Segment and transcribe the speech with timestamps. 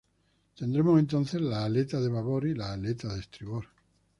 [0.55, 3.67] Tendremos entonces la aleta de babor y la aleta de estribor.